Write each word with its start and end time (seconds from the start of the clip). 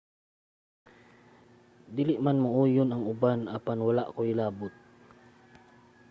dili 1.95 2.15
man 2.25 2.37
mouyon 2.43 2.89
ang 2.91 3.03
uban 3.13 3.39
apan 3.57 3.79
wala 3.87 4.03
koy 4.15 4.31
labot 4.39 4.73